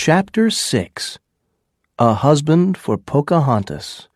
[0.00, 1.18] Chapter 6
[1.98, 4.06] A Husband for Pocahontas.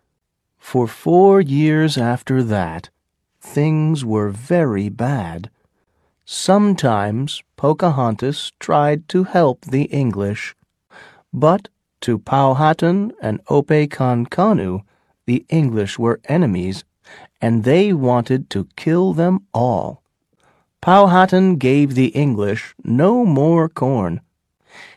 [0.57, 2.91] For four years after that,
[3.41, 5.51] things were very bad.
[6.25, 10.55] Sometimes Pocahontas tried to help the English,
[11.33, 11.69] but
[12.03, 14.83] to Powhatan and Opekankanu,
[15.27, 16.85] the English were enemies,
[17.41, 20.05] and they wanted to kill them all.
[20.81, 24.21] Powhatan gave the English no more corn.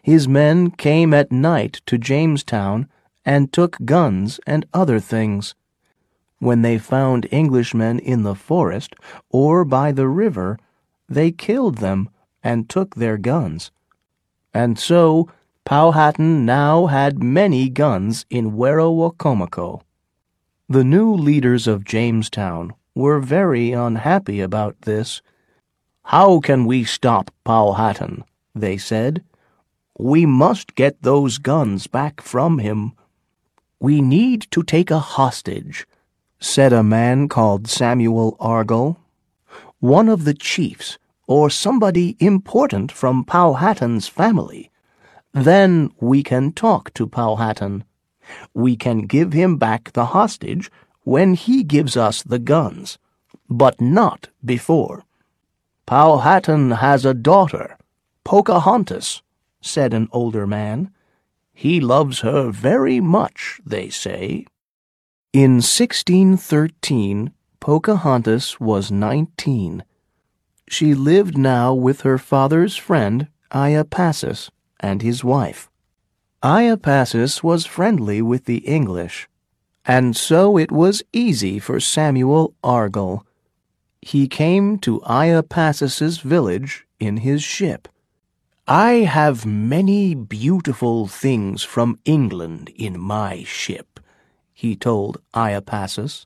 [0.01, 2.87] His men came at night to Jamestown
[3.25, 5.55] and took guns and other things.
[6.39, 8.95] When they found Englishmen in the forest
[9.29, 10.59] or by the river,
[11.09, 12.09] they killed them
[12.43, 13.71] and took their guns.
[14.53, 15.29] And so
[15.65, 19.81] Powhatan now had many guns in Werowocomoco.
[20.69, 25.21] The new leaders of Jamestown were very unhappy about this.
[26.03, 28.23] How can we stop Powhatan?
[28.53, 29.23] they said.
[29.97, 32.93] We must get those guns back from him.
[33.79, 35.87] We need to take a hostage,
[36.37, 38.97] said a man called Samuel Argall,
[39.79, 40.97] one of the chiefs,
[41.27, 44.69] or somebody important from Powhatan's family.
[45.33, 47.85] Then we can talk to Powhatan.
[48.53, 50.69] We can give him back the hostage
[51.03, 52.97] when he gives us the guns,
[53.49, 55.05] but not before.
[55.85, 57.77] Powhatan has a daughter,
[58.25, 59.21] Pocahontas
[59.65, 60.91] said an older man.
[61.53, 64.45] He loves her very much, they say.
[65.33, 69.83] In 1613, Pocahontas was nineteen.
[70.69, 74.49] She lived now with her father's friend, Iapassus,
[74.79, 75.69] and his wife.
[76.43, 79.27] Iapassus was friendly with the English,
[79.83, 83.23] and so it was easy for Samuel Argall.
[84.01, 87.87] He came to Iapassus's village in his ship.
[88.67, 93.99] I have many beautiful things from England in my ship,
[94.55, 96.25] he told Iapassus.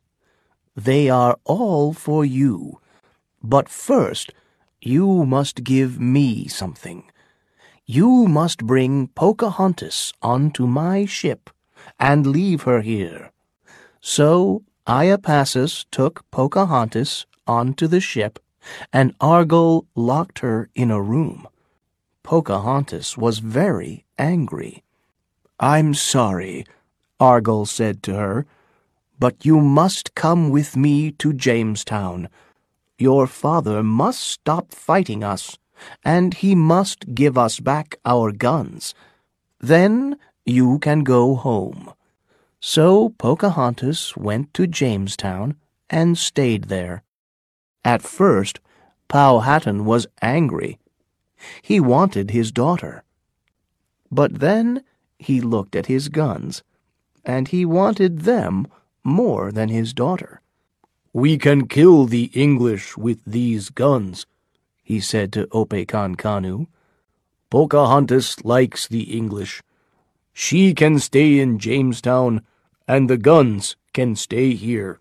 [0.74, 2.80] They are all for you.
[3.44, 4.32] But first,
[4.80, 7.04] you must give me something.
[7.86, 11.50] You must bring Pocahontas onto my ship
[12.00, 13.34] and leave her here.
[14.00, 18.40] So Iapassus took Pocahontas onto the ship,
[18.94, 21.46] and Argall locked her in a room.
[22.30, 24.84] Pocahontas was very angry.
[25.60, 26.64] I'm sorry,
[27.20, 28.46] Argall said to her,
[29.18, 32.30] but you must come with me to Jamestown.
[33.00, 35.58] Your father must stop fighting us,
[36.06, 38.94] and he must give us back our guns.
[39.60, 40.16] Then
[40.46, 41.92] you can go home.
[42.60, 45.56] So Pocahontas went to Jamestown
[45.90, 47.02] and stayed there.
[47.84, 48.60] At first,
[49.08, 50.78] Powhatan was angry
[51.62, 53.04] he wanted his daughter.
[54.12, 54.84] But then
[55.18, 56.64] he looked at his guns,
[57.26, 58.68] and he wanted them
[59.04, 60.42] more than his daughter.
[61.14, 64.26] We can kill the English with these guns,
[64.84, 66.68] he said to Opekankanu.
[67.50, 69.62] Pocahontas likes the English.
[70.34, 72.42] She can stay in Jamestown,
[72.88, 75.00] and the guns can stay here.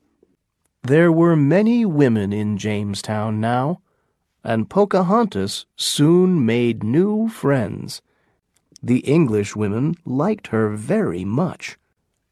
[0.82, 3.80] There were many women in Jamestown now
[4.44, 8.02] and Pocahontas soon made new friends.
[8.82, 11.78] The English women liked her very much.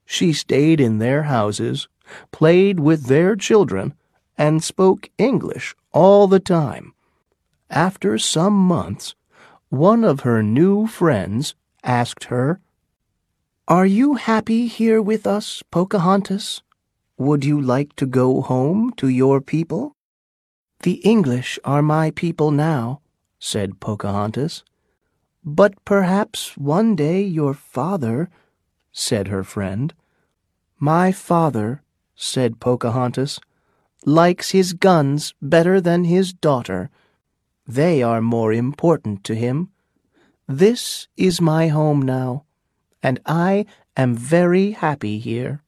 [0.04, 1.88] She stayed in their houses,
[2.30, 3.94] played with their children,
[4.38, 6.94] and spoke English all the time.
[7.70, 9.16] After some months,
[9.68, 12.60] one of her new friends asked her,
[13.66, 16.62] Are you happy here with us, Pocahontas?
[17.18, 19.95] Would you like to go home to your people?
[20.80, 23.00] The English are my people now,
[23.38, 24.62] said Pocahontas.
[25.44, 28.28] But perhaps one day your father,
[28.92, 29.94] said her friend.
[30.78, 31.82] My father,
[32.14, 33.40] said Pocahontas,
[34.04, 36.90] likes his guns better than his daughter.
[37.66, 39.70] They are more important to him.
[40.46, 42.44] This is my home now,
[43.02, 45.62] and I am very happy here.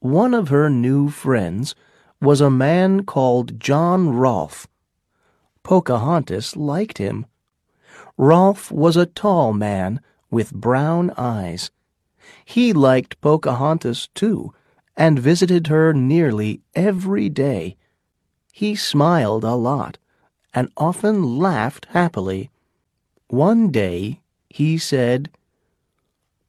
[0.00, 1.74] One of her new friends
[2.20, 4.66] was a man called John Rolfe.
[5.62, 7.26] Pocahontas liked him.
[8.16, 10.00] Rolfe was a tall man
[10.30, 11.70] with brown eyes.
[12.44, 14.54] He liked Pocahontas, too,
[14.96, 17.76] and visited her nearly every day.
[18.52, 19.98] He smiled a lot
[20.54, 22.50] and often laughed happily.
[23.28, 25.30] One day he said,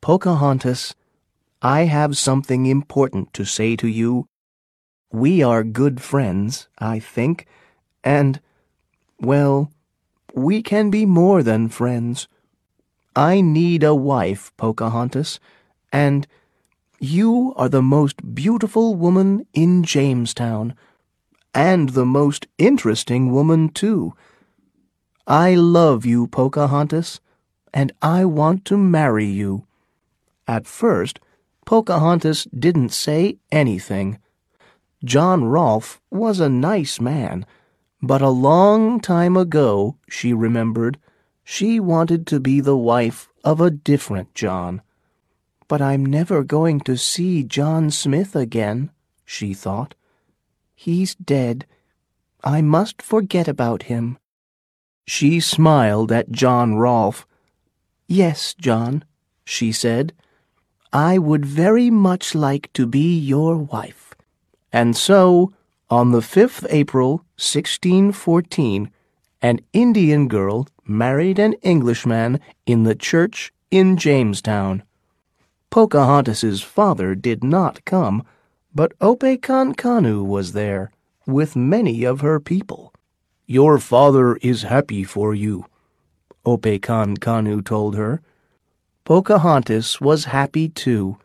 [0.01, 0.93] Pocahontas,
[1.61, 4.27] I have something important to say to you
[5.15, 7.47] we are good friends, I think,
[8.03, 8.41] and,
[9.19, 9.71] well,
[10.33, 12.27] we can be more than friends.
[13.15, 15.39] I need a wife, Pocahontas,
[15.91, 16.27] and
[16.99, 20.75] you are the most beautiful woman in Jamestown,
[21.53, 24.13] and the most interesting woman, too.
[25.25, 27.21] I love you, Pocahontas,
[27.73, 29.65] and I want to marry you.
[30.45, 31.21] At first,
[31.65, 34.19] Pocahontas didn't say anything.
[35.03, 37.45] John Rolfe was a nice man,
[38.01, 40.99] but a long time ago, she remembered,
[41.43, 44.81] she wanted to be the wife of a different John.
[45.67, 48.91] But I'm never going to see John Smith again,
[49.25, 49.95] she thought.
[50.75, 51.65] He's dead.
[52.43, 54.17] I must forget about him.
[55.07, 57.25] She smiled at John Rolfe.
[58.07, 59.03] Yes, John,
[59.45, 60.13] she said.
[60.93, 64.04] I would very much like to be your wife.
[64.75, 65.53] And so,
[65.89, 68.91] on the 5th April, 1614,
[69.41, 74.83] an Indian girl married an Englishman in the church in Jamestown.
[75.69, 78.25] Pocahontas's father did not come,
[78.73, 80.91] but Opekankanu was there,
[81.25, 82.93] with many of her people.
[83.45, 85.67] Your father is happy for you,
[86.45, 88.21] Opekankanu told her.
[89.05, 91.17] Pocahontas was happy too.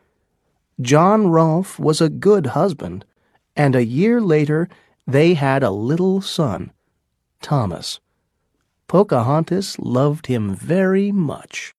[0.80, 3.04] John Rolfe was a good husband,
[3.56, 4.68] and a year later
[5.06, 6.72] they had a little son,
[7.40, 8.00] Thomas.
[8.86, 11.68] Pocahontas loved him very much.